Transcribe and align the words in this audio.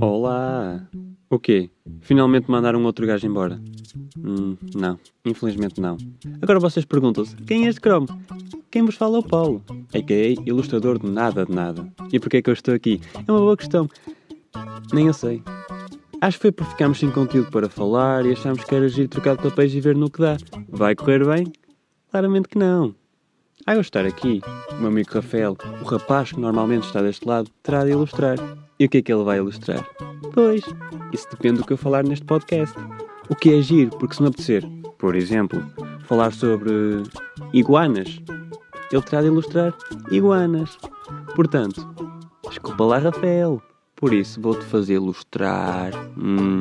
Olá! 0.00 0.88
O 1.30 1.38
quê? 1.38 1.70
Finalmente 2.00 2.50
mandaram 2.50 2.82
outro 2.84 3.06
gajo 3.06 3.26
embora? 3.26 3.60
Hum, 4.18 4.56
não. 4.74 4.98
Infelizmente 5.24 5.80
não. 5.80 5.96
Agora 6.42 6.58
vocês 6.58 6.84
perguntam-se, 6.84 7.36
quem 7.36 7.66
é 7.66 7.68
este 7.68 7.80
cromo? 7.80 8.08
Quem 8.70 8.84
vos 8.84 8.96
fala 8.96 9.16
é 9.16 9.20
o 9.20 9.22
Paulo, 9.22 9.62
a.k.a. 9.94 10.42
ilustrador 10.46 10.98
de 10.98 11.08
nada 11.08 11.46
de 11.46 11.54
nada. 11.54 11.86
E 12.12 12.18
porquê 12.18 12.38
é 12.38 12.42
que 12.42 12.50
eu 12.50 12.54
estou 12.54 12.74
aqui? 12.74 13.00
É 13.14 13.30
uma 13.30 13.40
boa 13.40 13.56
questão. 13.56 13.88
Nem 14.92 15.06
eu 15.06 15.12
sei. 15.12 15.42
Acho 16.20 16.38
que 16.38 16.42
foi 16.42 16.52
porque 16.52 16.72
ficámos 16.72 16.98
sem 16.98 17.10
conteúdo 17.10 17.50
para 17.50 17.68
falar 17.68 18.26
e 18.26 18.32
achámos 18.32 18.64
que 18.64 18.74
era 18.74 18.86
agir 18.86 19.06
trocar 19.06 19.36
de 19.36 19.42
papéis 19.42 19.72
e 19.74 19.80
ver 19.80 19.94
no 19.94 20.10
que 20.10 20.20
dá. 20.20 20.36
Vai 20.68 20.96
correr 20.96 21.24
bem? 21.24 21.52
Claramente 22.10 22.48
que 22.48 22.58
não. 22.58 22.94
Ao 23.64 23.74
eu 23.74 23.80
estar 23.80 24.04
aqui, 24.04 24.40
o 24.72 24.76
meu 24.76 24.88
amigo 24.88 25.12
Rafael, 25.12 25.56
o 25.80 25.84
rapaz 25.84 26.32
que 26.32 26.40
normalmente 26.40 26.86
está 26.86 27.00
deste 27.00 27.26
lado, 27.28 27.50
terá 27.62 27.84
de 27.84 27.90
ilustrar. 27.90 28.38
E 28.78 28.84
o 28.84 28.88
que 28.88 28.98
é 28.98 29.02
que 29.02 29.12
ele 29.12 29.24
vai 29.24 29.38
ilustrar? 29.38 29.84
Pois, 30.32 30.62
isso 31.12 31.26
depende 31.30 31.58
do 31.58 31.66
que 31.66 31.72
eu 31.72 31.76
falar 31.76 32.04
neste 32.04 32.24
podcast. 32.24 32.74
O 33.28 33.34
que 33.34 33.52
é 33.52 33.58
agir, 33.58 33.90
porque 33.90 34.14
se 34.14 34.22
me 34.22 34.28
apetecer, 34.28 34.64
por 34.98 35.16
exemplo, 35.16 35.60
falar 36.04 36.32
sobre 36.32 37.02
iguanas, 37.52 38.20
ele 38.92 39.02
terá 39.02 39.20
de 39.20 39.26
ilustrar 39.26 39.74
iguanas. 40.10 40.78
Portanto, 41.34 41.86
desculpa 42.48 42.84
lá, 42.84 42.98
Rafael. 42.98 43.60
Por 43.96 44.14
isso 44.14 44.40
vou-te 44.40 44.64
fazer 44.64 44.94
ilustrar. 44.94 45.92
Hum, 46.16 46.58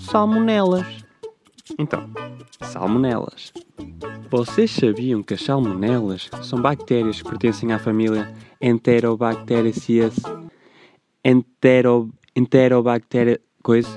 salmonelas. 0.00 1.04
Então, 1.78 2.08
salmonelas. 2.62 3.52
Vocês 4.30 4.70
sabiam 4.70 5.22
que 5.22 5.34
as 5.34 5.42
salmonelas 5.42 6.30
são 6.42 6.60
bactérias 6.60 7.20
que 7.20 7.28
pertencem 7.28 7.72
à 7.72 7.78
família 7.78 8.32
Enterobacteriaceae? 8.60 10.10
Entero, 11.24 12.12
enterobactéria. 12.36 13.40
coisa? 13.62 13.88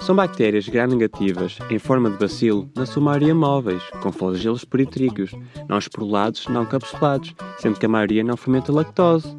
São 0.00 0.16
bactérias 0.16 0.66
gram-negativas, 0.68 1.58
em 1.70 1.78
forma 1.78 2.10
de 2.10 2.18
bacilo, 2.18 2.68
na 2.74 2.84
sua 2.84 3.02
maioria 3.02 3.34
móveis, 3.34 3.82
com 4.02 4.10
flagelos 4.10 4.64
peritríqueos, 4.64 5.30
não 5.68 5.78
esporulados, 5.78 6.48
não 6.48 6.66
capsulados, 6.66 7.34
sendo 7.58 7.78
que 7.78 7.86
a 7.86 7.88
maioria 7.88 8.24
não 8.24 8.36
fermenta 8.36 8.72
lactose. 8.72 9.36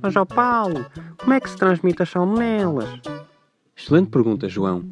Mas, 0.00 0.16
ó 0.16 0.24
Paulo, 0.24 0.86
como 1.18 1.34
é 1.34 1.40
que 1.40 1.50
se 1.50 1.56
transmite 1.56 2.02
as 2.02 2.08
salmonelas? 2.08 2.88
Excelente 3.76 4.08
pergunta, 4.08 4.48
João. 4.48 4.84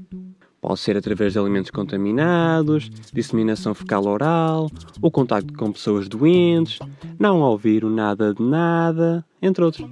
Pode 0.63 0.79
ser 0.79 0.97
através 0.97 1.33
de 1.33 1.41
alimentos 1.41 1.73
contaminados, 1.73 2.89
disseminação 3.13 3.75
fecal 3.75 4.07
oral, 4.07 4.71
o 5.03 5.11
contacto 5.11 5.53
com 5.55 5.73
pessoas 5.73 6.09
doentes, 6.09 6.79
não 7.19 7.41
ouvir 7.41 7.85
o 7.85 7.91
nada 7.91 8.33
de 8.33 8.41
nada, 8.41 9.27
entre 9.43 9.65
outros. 9.65 9.85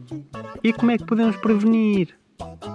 E 0.62 0.72
como 0.72 0.92
é 0.92 0.96
que 0.96 1.04
podemos 1.04 1.36
prevenir? 1.38 2.16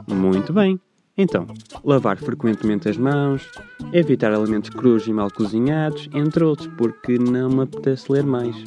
Muito 0.10 0.52
bem. 0.52 0.78
Então, 1.18 1.48
lavar 1.86 2.18
frequentemente 2.18 2.90
as 2.90 2.98
mãos, 2.98 3.50
evitar 3.94 4.34
alimentos 4.34 4.72
crus 4.72 5.08
e 5.08 5.14
mal 5.14 5.32
cozinhados, 5.32 6.10
entre 6.14 6.44
outros, 6.44 6.68
porque 6.78 7.18
não 7.18 7.50
me 7.50 7.64
apetece 7.64 8.12
ler 8.12 8.26
mais. 8.26 8.58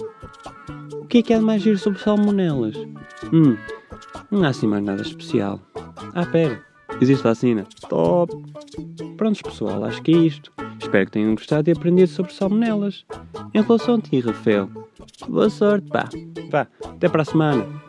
O 0.95 1.05
que 1.05 1.19
é 1.19 1.23
que 1.23 1.35
há 1.35 1.39
de 1.39 1.45
mais 1.45 1.61
giro 1.61 1.77
sobre 1.77 2.01
salmonelas? 2.01 2.75
Hum, 3.31 3.59
não 4.31 4.43
há 4.45 4.49
assim 4.49 4.67
mais 4.67 4.83
nada 4.83 5.03
especial. 5.03 5.61
Ah, 6.15 6.25
pera, 6.25 6.65
existe 7.01 7.23
vacina. 7.23 7.67
Top! 7.89 8.35
Prontos, 9.17 9.43
pessoal, 9.43 9.85
acho 9.85 10.03
que 10.03 10.13
é 10.13 10.19
isto. 10.19 10.53
Espero 10.81 11.07
que 11.07 11.13
tenham 11.13 11.35
gostado 11.35 11.69
e 11.69 11.73
aprendido 11.73 12.09
sobre 12.09 12.33
salmonelas. 12.33 13.05
Em 13.55 13.63
relação 13.63 13.97
a 13.97 14.01
ti, 14.01 14.21
Rafael, 14.21 14.69
boa 15.29 15.51
sorte, 15.51 15.89
pá. 15.89 16.09
Vá, 16.51 16.67
até 16.85 17.09
para 17.09 17.23
a 17.23 17.25
semana. 17.25 17.88